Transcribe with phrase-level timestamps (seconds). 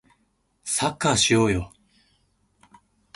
[0.63, 1.71] サッカーしようよ